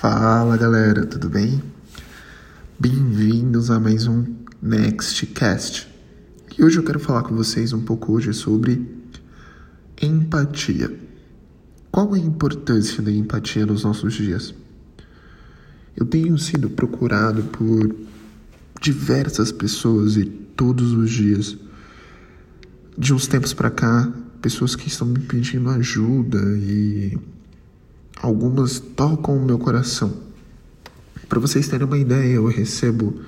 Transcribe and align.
Fala 0.00 0.56
galera, 0.56 1.04
tudo 1.04 1.28
bem? 1.28 1.62
Bem-vindos 2.78 3.70
a 3.70 3.78
mais 3.78 4.06
um 4.06 4.24
Nextcast. 4.62 5.86
E 6.56 6.64
hoje 6.64 6.78
eu 6.78 6.82
quero 6.82 6.98
falar 6.98 7.22
com 7.22 7.36
vocês 7.36 7.74
um 7.74 7.82
pouco 7.82 8.14
hoje 8.14 8.32
sobre 8.32 8.82
empatia. 10.00 10.90
Qual 11.92 12.14
a 12.14 12.18
importância 12.18 13.02
da 13.02 13.12
empatia 13.12 13.66
nos 13.66 13.84
nossos 13.84 14.14
dias? 14.14 14.54
Eu 15.94 16.06
tenho 16.06 16.38
sido 16.38 16.70
procurado 16.70 17.42
por 17.42 17.94
diversas 18.80 19.52
pessoas 19.52 20.16
e 20.16 20.24
todos 20.24 20.94
os 20.94 21.10
dias, 21.10 21.58
de 22.96 23.12
uns 23.12 23.26
tempos 23.26 23.52
para 23.52 23.70
cá, 23.70 24.10
pessoas 24.40 24.74
que 24.74 24.88
estão 24.88 25.06
me 25.06 25.18
pedindo 25.18 25.68
ajuda 25.68 26.40
e 26.56 27.18
algumas 28.22 28.78
tocam 28.78 29.36
o 29.36 29.44
meu 29.44 29.58
coração. 29.58 30.12
Para 31.28 31.38
vocês 31.38 31.68
terem 31.68 31.86
uma 31.86 31.98
ideia, 31.98 32.34
eu 32.34 32.46
recebo 32.46 33.20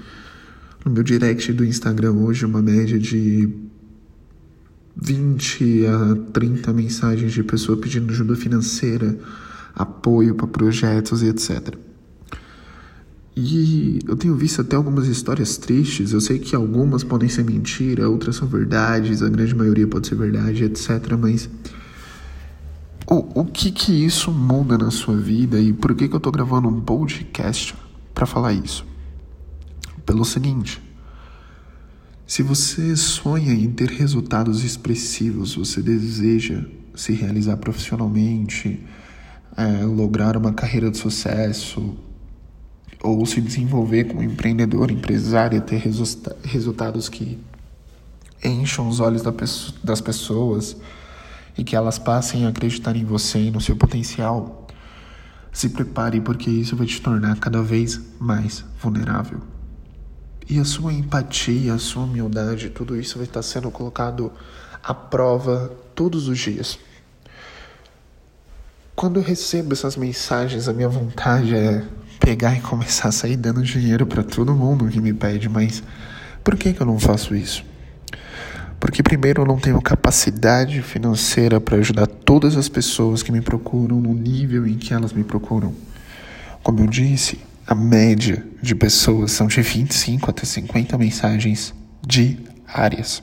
no 0.85 0.91
meu 0.91 1.03
direct 1.03 1.53
do 1.53 1.65
Instagram 1.65 2.13
hoje 2.13 2.45
uma 2.45 2.61
média 2.61 2.99
de 2.99 3.49
20 4.97 5.87
a 5.87 6.17
30 6.33 6.73
mensagens 6.73 7.33
de 7.33 7.43
pessoa 7.43 7.79
pedindo 7.79 8.11
ajuda 8.13 8.37
financeira, 8.37 9.19
apoio 9.75 10.35
para 10.35 10.47
projetos 10.47 11.23
e 11.23 11.29
etc. 11.29 11.77
E 13.35 14.01
eu 14.07 14.15
tenho 14.15 14.35
visto 14.35 14.61
até 14.61 14.77
algumas 14.77 15.07
histórias 15.07 15.57
tristes. 15.57 16.13
Eu 16.13 16.21
sei 16.21 16.39
que 16.39 16.55
algumas 16.55 17.03
podem 17.03 17.29
ser 17.29 17.45
mentira, 17.45 18.09
outras 18.09 18.37
são 18.37 18.47
verdades, 18.47 19.23
a 19.23 19.29
grande 19.29 19.55
maioria 19.55 19.87
pode 19.87 20.07
ser 20.07 20.17
verdade, 20.17 20.65
etc. 20.65 21.17
Mas 21.19 21.49
o, 23.13 23.41
o 23.41 23.45
que 23.45 23.71
que 23.71 23.93
isso 23.93 24.33
muda 24.33 24.79
na 24.79 24.91
sua 24.91 25.15
vida 25.15 25.61
e 25.61 25.71
por 25.71 25.95
que 25.95 26.09
que 26.09 26.17
eu 26.17 26.21
tô 26.21 26.31
gravando 26.31 26.67
um 26.67 26.81
podcast 26.81 27.75
para 28.15 28.25
falar 28.25 28.55
isso? 28.55 28.87
Pelo 30.07 30.25
seguinte, 30.25 30.81
se 32.27 32.43
você 32.43 32.97
sonha 32.97 33.53
em 33.53 33.71
ter 33.71 33.91
resultados 33.91 34.65
expressivos, 34.65 35.55
você 35.55 35.83
deseja 35.83 36.65
se 36.95 37.13
realizar 37.13 37.59
profissionalmente, 37.59 38.83
é, 39.59 39.85
lograr 39.85 40.35
uma 40.39 40.55
carreira 40.55 40.91
de 40.91 40.97
sucesso, 40.97 41.95
ou 43.03 43.27
se 43.27 43.43
desenvolver 43.43 44.05
como 44.05 44.23
empreendedor, 44.23 44.91
empresário, 44.91 45.61
ter 45.61 45.77
resulta 45.77 46.35
resultados 46.45 47.11
que 47.11 47.39
encham 48.43 48.89
os 48.89 49.01
olhos 49.01 49.21
da 49.21 49.35
das 49.85 50.01
pessoas 50.01 50.77
e 51.57 51.65
que 51.65 51.77
elas 51.77 51.99
passem 51.99 52.47
a 52.47 52.49
acreditar 52.49 52.97
em 52.97 53.05
você 53.05 53.39
e 53.39 53.51
no 53.51 53.61
seu 53.61 53.77
potencial, 53.77 54.67
se 55.53 55.69
prepare 55.69 56.21
porque 56.21 56.51
isso 56.51 56.75
vai 56.77 56.87
te 56.87 57.01
tornar 57.01 57.39
cada 57.39 57.63
vez 57.63 58.01
mais 58.19 58.65
vulnerável. 58.81 59.41
E 60.49 60.59
a 60.59 60.65
sua 60.65 60.93
empatia, 60.93 61.75
a 61.75 61.79
sua 61.79 62.05
humildade, 62.05 62.71
tudo 62.71 62.97
isso 62.97 63.19
vai 63.19 63.27
estar 63.27 63.43
sendo 63.43 63.71
colocado 63.71 64.33
à 64.83 64.93
prova 64.93 65.71
todos 65.95 66.27
os 66.29 66.39
dias. 66.39 66.79
Quando 68.95 69.21
eu 69.21 69.23
recebo 69.23 69.73
essas 69.73 69.97
mensagens, 69.97 70.69
a 70.69 70.73
minha 70.73 70.89
vontade 70.89 71.55
é 71.55 71.85
pegar 72.19 72.57
e 72.57 72.61
começar 72.61 73.09
a 73.09 73.13
sair 73.13 73.37
dando 73.37 73.63
dinheiro 73.63 74.07
para 74.07 74.23
todo 74.23 74.55
mundo 74.55 74.89
que 74.89 75.01
me 75.01 75.13
pede, 75.13 75.49
mas 75.49 75.83
por 76.43 76.57
que, 76.57 76.73
que 76.73 76.81
eu 76.81 76.87
não 76.87 76.99
faço 76.99 77.35
isso? 77.35 77.65
Porque, 78.83 79.01
primeiro, 79.01 79.43
eu 79.43 79.47
não 79.47 79.61
tenho 79.61 79.81
capacidade 79.81 80.83
financeira 80.83 81.61
para 81.61 81.77
ajudar 81.77 82.09
todas 82.09 82.57
as 82.57 82.69
pessoas 82.69 83.23
que 83.23 83.31
me 83.31 83.41
procuram 83.41 84.01
no 84.01 84.13
nível 84.13 84.67
em 84.67 84.77
que 84.77 84.93
elas 84.93 85.13
me 85.13 85.23
procuram. 85.23 85.73
Como 86.65 86.81
eu 86.81 86.89
disse, 86.89 87.39
a 87.65 87.77
média 87.77 88.45
de 88.61 88.75
pessoas 88.75 89.31
são 89.31 89.47
de 89.47 89.63
25 89.63 90.29
até 90.29 90.45
50 90.45 90.99
mensagens 90.99 91.73
diárias. 92.05 93.23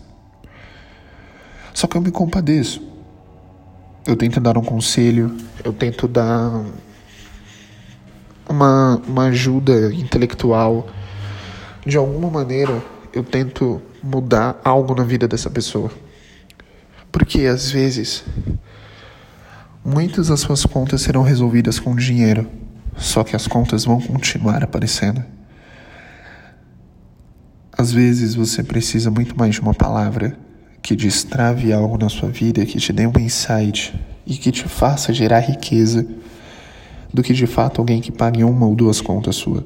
Só 1.73 1.87
que 1.87 1.97
eu 1.97 2.02
me 2.02 2.09
compadeço. 2.09 2.81
Eu 4.08 4.15
tento 4.15 4.39
dar 4.39 4.58
um 4.58 4.64
conselho, 4.64 5.36
eu 5.61 5.73
tento 5.73 6.08
dar 6.08 6.64
uma, 8.47 9.02
uma 9.05 9.26
ajuda 9.26 9.93
intelectual. 9.93 10.87
De 11.86 11.97
alguma 11.97 12.30
maneira, 12.30 12.81
eu 13.11 13.26
tento 13.26 13.81
mudar 14.04 14.60
algo 14.64 14.95
na 14.95 15.04
vida 15.04 15.27
dessa 15.27 15.49
pessoa. 15.49 15.92
Porque 17.11 17.45
às 17.45 17.71
vezes 17.71 18.23
muitas 19.83 20.27
das 20.27 20.39
suas 20.39 20.65
contas 20.65 21.02
serão 21.02 21.23
resolvidas 21.23 21.80
com 21.80 21.95
dinheiro, 21.95 22.48
só 22.98 23.23
que 23.23 23.36
as 23.36 23.48
contas 23.48 23.86
vão 23.86 23.99
continuar 23.99 24.64
aparecendo. 24.64 25.23
Às 27.71 27.92
vezes 27.92 28.36
você 28.36 28.61
precisa 28.61 29.09
muito 29.09 29.38
mais 29.38 29.55
de 29.55 29.61
uma 29.61 29.73
palavra 29.73 30.38
que 30.82 30.95
destrave 30.95 31.71
algo 31.71 31.98
na 31.98 32.09
sua 32.09 32.30
vida, 32.30 32.65
que 32.65 32.77
te 32.77 32.92
dê 32.92 33.08
um 33.08 33.14
insight 33.20 33.93
e 34.26 34.36
que 34.36 34.52
te 34.52 34.65
faça 34.67 35.14
gerar 35.14 35.39
riqueza, 35.39 36.05
do 37.14 37.23
que 37.23 37.33
de 37.33 37.48
fato 37.48 37.80
alguém 37.80 38.02
que 38.02 38.11
pague 38.11 38.43
uma 38.43 38.65
ou 38.65 38.76
duas 38.76 39.02
contas 39.02 39.36
sua. 39.36 39.65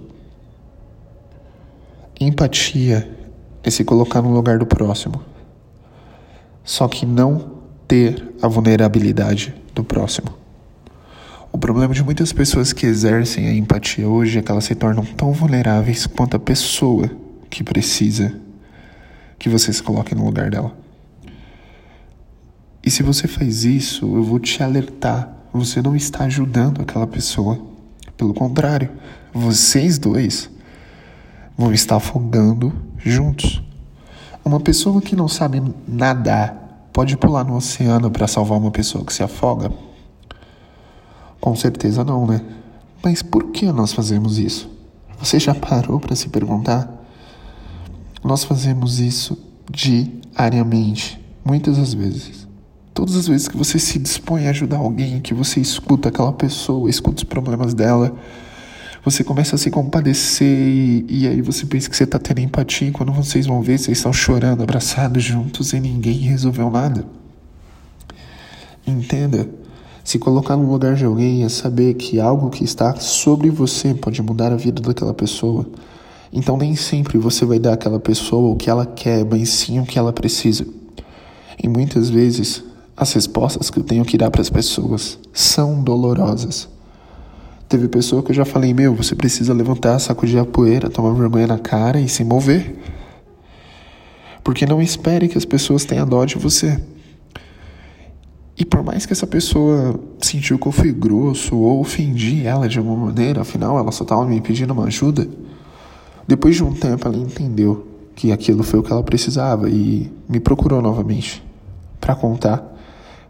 Empatia 2.19 3.22
é 3.63 3.69
se 3.69 3.83
colocar 3.83 4.21
no 4.21 4.31
lugar 4.31 4.59
do 4.59 4.65
próximo. 4.65 5.21
Só 6.63 6.87
que 6.87 7.05
não 7.05 7.53
ter 7.87 8.33
a 8.41 8.47
vulnerabilidade 8.47 9.55
do 9.73 9.83
próximo. 9.83 10.33
O 11.51 11.57
problema 11.57 11.93
de 11.93 12.03
muitas 12.03 12.33
pessoas 12.33 12.73
que 12.73 12.85
exercem 12.85 13.47
a 13.47 13.53
empatia 13.53 14.07
hoje 14.07 14.39
é 14.39 14.41
que 14.41 14.51
elas 14.51 14.65
se 14.65 14.75
tornam 14.75 15.05
tão 15.05 15.31
vulneráveis 15.31 16.07
quanto 16.07 16.35
a 16.35 16.39
pessoa 16.39 17.09
que 17.49 17.63
precisa 17.63 18.33
que 19.37 19.49
você 19.49 19.71
se 19.71 19.83
coloque 19.83 20.15
no 20.15 20.25
lugar 20.25 20.49
dela. 20.49 20.75
E 22.83 22.89
se 22.89 23.03
você 23.03 23.27
faz 23.27 23.63
isso, 23.63 24.15
eu 24.15 24.23
vou 24.23 24.39
te 24.39 24.61
alertar. 24.61 25.31
Você 25.53 25.81
não 25.81 25.95
está 25.95 26.25
ajudando 26.25 26.81
aquela 26.81 27.05
pessoa. 27.07 27.59
Pelo 28.17 28.33
contrário, 28.33 28.89
vocês 29.31 29.97
dois 29.97 30.49
vão 31.57 31.73
estar 31.73 31.97
afogando 31.97 32.73
juntos. 32.97 33.61
Uma 34.43 34.59
pessoa 34.59 35.01
que 35.01 35.15
não 35.15 35.27
sabe 35.27 35.61
nadar 35.87 36.87
pode 36.91 37.15
pular 37.17 37.43
no 37.43 37.55
oceano 37.55 38.11
para 38.11 38.27
salvar 38.27 38.57
uma 38.57 38.71
pessoa 38.71 39.05
que 39.05 39.13
se 39.13 39.23
afoga? 39.23 39.71
Com 41.39 41.55
certeza 41.55 42.03
não, 42.03 42.27
né? 42.27 42.41
Mas 43.03 43.21
por 43.21 43.51
que 43.51 43.71
nós 43.71 43.91
fazemos 43.91 44.37
isso? 44.37 44.69
Você 45.19 45.39
já 45.39 45.53
parou 45.55 45.99
para 45.99 46.15
se 46.15 46.29
perguntar? 46.29 46.89
Nós 48.23 48.43
fazemos 48.43 48.99
isso 48.99 49.37
diariamente, 49.69 51.19
muitas 51.43 51.77
das 51.77 51.93
vezes. 51.93 52.47
Todas 52.93 53.15
as 53.15 53.27
vezes 53.27 53.47
que 53.47 53.57
você 53.57 53.79
se 53.79 53.97
dispõe 53.97 54.47
a 54.47 54.51
ajudar 54.51 54.77
alguém, 54.77 55.19
que 55.19 55.33
você 55.33 55.59
escuta 55.59 56.09
aquela 56.09 56.31
pessoa, 56.31 56.89
escuta 56.89 57.17
os 57.17 57.23
problemas 57.23 57.73
dela, 57.73 58.15
você 59.03 59.23
começa 59.23 59.55
a 59.55 59.57
se 59.57 59.69
compadecer 59.69 60.47
e, 60.47 61.05
e 61.09 61.27
aí 61.27 61.41
você 61.41 61.65
pensa 61.65 61.89
que 61.89 61.95
você 61.95 62.05
está 62.05 62.17
tendo 62.17 62.39
empatia. 62.39 62.87
E 62.87 62.91
quando 62.91 63.11
vocês 63.11 63.45
vão 63.45 63.61
ver, 63.61 63.77
vocês 63.77 63.97
estão 63.97 64.13
chorando, 64.13 64.63
abraçados 64.63 65.23
juntos 65.23 65.73
e 65.73 65.79
ninguém 65.79 66.19
resolveu 66.19 66.69
nada. 66.69 67.05
Entenda. 68.87 69.49
Se 70.03 70.19
colocar 70.19 70.57
no 70.57 70.69
lugar 70.69 70.95
de 70.95 71.05
alguém 71.05 71.43
é 71.43 71.49
saber 71.49 71.93
que 71.95 72.19
algo 72.19 72.49
que 72.49 72.63
está 72.63 72.95
sobre 72.95 73.49
você 73.49 73.93
pode 73.93 74.21
mudar 74.21 74.51
a 74.51 74.57
vida 74.57 74.81
daquela 74.81 75.13
pessoa. 75.13 75.65
Então 76.31 76.57
nem 76.57 76.75
sempre 76.75 77.17
você 77.17 77.45
vai 77.45 77.59
dar 77.59 77.73
àquela 77.73 77.99
pessoa 77.99 78.53
o 78.53 78.55
que 78.55 78.69
ela 78.69 78.85
quer, 78.85 79.23
mas 79.25 79.49
sim 79.49 79.79
o 79.79 79.85
que 79.85 79.99
ela 79.99 80.11
precisa. 80.11 80.65
E 81.61 81.67
muitas 81.67 82.09
vezes 82.09 82.63
as 82.95 83.13
respostas 83.13 83.69
que 83.69 83.79
eu 83.79 83.83
tenho 83.83 84.03
que 84.05 84.17
dar 84.17 84.31
para 84.31 84.41
as 84.41 84.49
pessoas 84.49 85.17
são 85.31 85.81
dolorosas. 85.83 86.72
Teve 87.73 87.87
pessoa 87.87 88.21
que 88.21 88.29
eu 88.29 88.35
já 88.35 88.45
falei, 88.45 88.71
meu, 88.71 88.93
você 88.93 89.15
precisa 89.15 89.51
levantar, 89.51 89.97
sacudir 89.97 90.37
a 90.37 90.45
poeira, 90.45 90.91
tomar 90.91 91.11
vergonha 91.19 91.47
na 91.47 91.57
cara 91.57 91.99
e 91.99 92.07
se 92.07 92.23
mover. 92.23 92.75
Porque 94.43 94.63
não 94.63 94.79
espere 94.79 95.27
que 95.27 95.39
as 95.39 95.43
pessoas 95.43 95.83
tenham 95.83 96.05
dó 96.05 96.23
de 96.23 96.37
você. 96.37 96.79
E 98.55 98.63
por 98.63 98.83
mais 98.83 99.07
que 99.07 99.13
essa 99.13 99.25
pessoa 99.25 99.99
sentiu 100.21 100.59
que 100.59 100.67
eu 100.67 100.71
fui 100.71 100.91
grosso 100.91 101.57
ou 101.57 101.79
ofendi 101.79 102.45
ela 102.45 102.69
de 102.69 102.77
alguma 102.77 103.07
maneira, 103.07 103.41
afinal 103.41 103.79
ela 103.79 103.91
só 103.91 104.03
estava 104.03 104.23
me 104.23 104.39
pedindo 104.39 104.71
uma 104.71 104.85
ajuda, 104.85 105.27
depois 106.27 106.55
de 106.55 106.63
um 106.63 106.75
tempo 106.75 107.07
ela 107.07 107.17
entendeu 107.17 107.87
que 108.15 108.31
aquilo 108.31 108.61
foi 108.61 108.81
o 108.81 108.83
que 108.83 108.91
ela 108.91 109.01
precisava 109.01 109.67
e 109.67 110.11
me 110.29 110.39
procurou 110.39 110.79
novamente 110.79 111.43
para 111.99 112.13
contar 112.13 112.72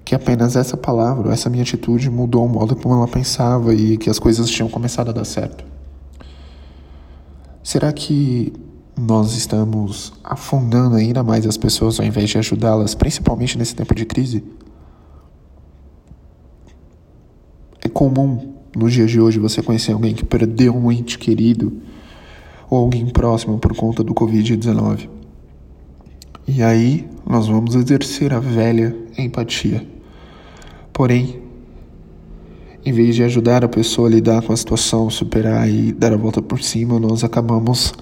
que 0.05 0.13
apenas 0.13 0.55
essa 0.55 0.75
palavra, 0.75 1.31
essa 1.31 1.49
minha 1.49 1.63
atitude 1.63 2.09
mudou 2.09 2.45
o 2.45 2.49
modo 2.49 2.75
como 2.75 2.95
ela 2.95 3.07
pensava 3.07 3.73
e 3.73 3.97
que 3.97 4.09
as 4.09 4.19
coisas 4.19 4.49
tinham 4.49 4.69
começado 4.69 5.09
a 5.09 5.13
dar 5.13 5.25
certo. 5.25 5.63
Será 7.63 7.91
que 7.93 8.51
nós 8.99 9.33
estamos 9.33 10.13
afundando 10.23 10.95
ainda 10.95 11.23
mais 11.23 11.47
as 11.47 11.57
pessoas 11.57 11.99
ao 11.99 12.05
invés 12.05 12.29
de 12.29 12.37
ajudá-las, 12.37 12.93
principalmente 12.93 13.57
nesse 13.57 13.73
tempo 13.75 13.95
de 13.95 14.05
crise? 14.05 14.43
É 17.81 17.87
comum 17.87 18.53
no 18.75 18.89
dia 18.89 19.05
de 19.05 19.19
hoje 19.19 19.39
você 19.39 19.61
conhecer 19.61 19.93
alguém 19.93 20.13
que 20.13 20.25
perdeu 20.25 20.75
um 20.75 20.91
ente 20.91 21.17
querido 21.17 21.81
ou 22.69 22.79
alguém 22.79 23.05
próximo 23.07 23.57
por 23.57 23.75
conta 23.75 24.03
do 24.03 24.13
Covid-19. 24.13 25.09
E 26.47 26.61
aí 26.61 27.07
nós 27.25 27.47
vamos 27.47 27.75
exercer 27.75 28.33
a 28.33 28.39
velha 28.39 28.95
empatia. 29.17 29.92
Porém, 30.93 31.41
em 32.85 32.93
vez 32.93 33.15
de 33.15 33.23
ajudar 33.23 33.65
a 33.65 33.67
pessoa 33.67 34.07
a 34.07 34.11
lidar 34.11 34.43
com 34.43 34.53
a 34.53 34.57
situação, 34.57 35.09
superar 35.09 35.67
e 35.67 35.91
dar 35.91 36.13
a 36.13 36.17
volta 36.17 36.41
por 36.41 36.61
cima, 36.61 36.99
nós 36.99 37.23
acabamos 37.23 37.93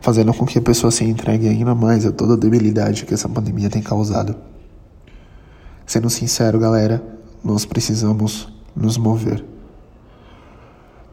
fazendo 0.00 0.32
com 0.32 0.46
que 0.46 0.58
a 0.58 0.62
pessoa 0.62 0.90
se 0.90 1.04
entregue 1.04 1.48
ainda 1.48 1.74
mais 1.74 2.06
a 2.06 2.12
toda 2.12 2.34
a 2.34 2.36
debilidade 2.36 3.04
que 3.04 3.12
essa 3.12 3.28
pandemia 3.28 3.68
tem 3.68 3.82
causado. 3.82 4.36
Sendo 5.84 6.08
sincero, 6.08 6.58
galera, 6.58 7.02
nós 7.42 7.64
precisamos 7.64 8.48
nos 8.74 8.96
mover. 8.96 9.44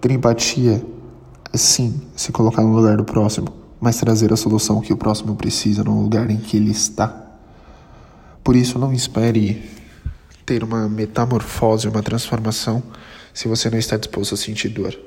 Ter 0.01 0.11
empatia 0.11 0.85
é 1.51 1.57
sim 1.57 2.01
se 2.15 2.31
colocar 2.31 2.61
no 2.61 2.75
lugar 2.75 2.97
do 2.97 3.05
próximo, 3.05 3.47
mas 3.79 3.97
trazer 3.97 4.33
a 4.33 4.35
solução 4.35 4.81
que 4.81 4.91
o 4.91 4.97
próximo 4.97 5.35
precisa 5.35 5.83
no 5.83 6.01
lugar 6.01 6.29
em 6.29 6.37
que 6.37 6.57
ele 6.57 6.71
está. 6.71 7.25
Por 8.43 8.55
isso, 8.55 8.77
não 8.77 8.91
espere 8.91 9.63
ter 10.45 10.63
uma 10.63 10.87
metamorfose, 10.89 11.87
uma 11.87 12.03
transformação, 12.03 12.83
se 13.33 13.47
você 13.47 13.69
não 13.69 13.77
está 13.77 13.97
disposto 13.97 14.35
a 14.35 14.37
sentir 14.37 14.69
dor. 14.69 14.97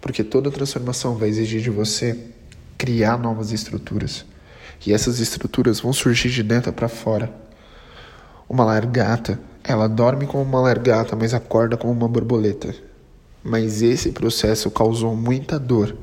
Porque 0.00 0.22
toda 0.22 0.50
transformação 0.50 1.16
vai 1.16 1.28
exigir 1.28 1.60
de 1.60 1.70
você 1.70 2.18
criar 2.76 3.18
novas 3.18 3.52
estruturas. 3.52 4.24
E 4.84 4.92
essas 4.92 5.18
estruturas 5.20 5.80
vão 5.80 5.92
surgir 5.92 6.30
de 6.30 6.42
dentro 6.42 6.72
para 6.72 6.88
fora. 6.88 7.32
Uma 8.48 8.64
largata, 8.64 9.40
ela 9.64 9.88
dorme 9.88 10.26
como 10.26 10.42
uma 10.42 10.60
largata, 10.60 11.16
mas 11.16 11.34
acorda 11.34 11.76
como 11.76 11.92
uma 11.92 12.08
borboleta. 12.08 12.74
Mas 13.42 13.82
esse 13.82 14.12
processo 14.12 14.70
causou 14.70 15.16
muita 15.16 15.58
dor, 15.58 15.96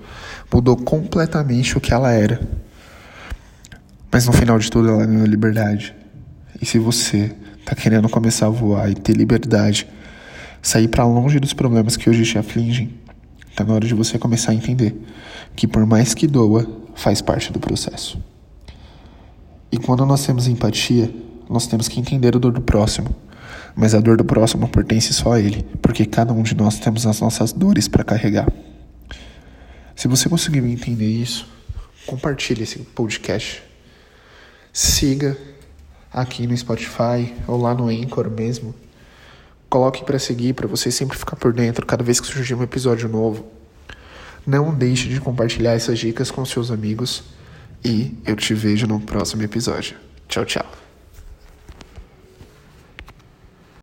mudou 0.52 0.76
completamente 0.76 1.78
o 1.78 1.82
que 1.82 1.94
ela 1.94 2.12
era. 2.12 2.42
Mas 4.12 4.26
no 4.26 4.34
final 4.34 4.60
de 4.60 4.70
tudo, 4.70 4.90
ela 4.90 5.06
ganhou 5.06 5.26
liberdade. 5.26 5.96
E 6.62 6.66
se 6.66 6.80
você 6.80 7.36
está 7.64 7.76
querendo 7.76 8.08
começar 8.10 8.48
a 8.48 8.50
voar 8.50 8.90
e 8.90 8.94
ter 8.94 9.16
liberdade, 9.16 9.88
sair 10.62 10.88
para 10.88 11.06
longe 11.06 11.40
dos 11.40 11.54
problemas 11.54 11.98
que 11.98 12.10
hoje 12.10 12.24
te 12.24 12.38
afligem, 12.38 12.92
Está 13.54 13.64
na 13.64 13.76
hora 13.76 13.86
de 13.86 13.94
você 13.94 14.18
começar 14.18 14.52
a 14.52 14.56
entender 14.56 15.00
que, 15.56 15.68
por 15.68 15.86
mais 15.86 16.16
que 16.16 16.26
doa, 16.26 16.68
faz 16.96 17.22
parte 17.22 17.54
do 17.54 17.60
processo. 17.60 18.20
E 19.72 19.78
quando 19.78 20.04
nós 20.08 20.26
temos 20.26 20.48
empatia, 20.48 21.14
nós 21.48 21.68
temos 21.68 21.88
que 21.88 22.00
entender 22.00 22.36
a 22.36 22.40
dor 22.40 22.52
do 22.52 22.62
próximo. 22.62 23.16
Mas 23.76 23.94
a 23.94 24.00
dor 24.00 24.18
do 24.18 24.26
próximo 24.26 24.68
pertence 24.68 25.14
só 25.14 25.34
a 25.34 25.40
ele, 25.40 25.64
porque 25.84 26.04
cada 26.04 26.34
um 26.34 26.42
de 26.42 26.56
nós 26.56 26.80
temos 26.80 27.06
as 27.06 27.22
nossas 27.22 27.54
dores 27.54 27.88
para 27.88 28.04
carregar. 28.04 28.52
Se 29.96 30.08
você 30.08 30.28
conseguiu 30.28 30.66
entender 30.66 31.06
isso, 31.08 31.48
compartilhe 32.08 32.64
esse 32.64 32.80
podcast. 32.80 33.62
Siga 34.72 35.38
aqui 36.14 36.46
no 36.46 36.56
Spotify 36.56 37.34
ou 37.48 37.60
lá 37.60 37.74
no 37.74 37.88
Anchor 37.88 38.30
mesmo 38.30 38.76
Coloque 39.74 40.04
para 40.04 40.20
seguir, 40.20 40.54
para 40.54 40.68
você 40.68 40.92
sempre 40.92 41.18
ficar 41.18 41.36
por 41.36 41.52
dentro 41.52 41.84
cada 41.84 42.04
vez 42.04 42.20
que 42.20 42.28
surgir 42.28 42.54
um 42.54 42.62
episódio 42.62 43.10
novo. 43.10 43.44
Não 44.46 44.72
deixe 44.72 45.10
de 45.10 45.20
compartilhar 45.20 45.72
essas 45.72 45.98
dicas 45.98 46.30
com 46.30 46.46
seus 46.46 46.70
amigos 46.70 47.24
e 47.84 48.16
eu 48.24 48.36
te 48.36 48.54
vejo 48.54 48.86
no 48.86 49.00
próximo 49.00 49.42
episódio. 49.42 49.96
Tchau, 50.28 50.46
tchau. 50.46 50.93